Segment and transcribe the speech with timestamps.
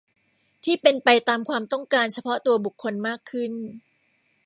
[0.63, 3.51] ที่เป็นไปตามความต้องการเฉพาะตัวบุคคลมากขึ้น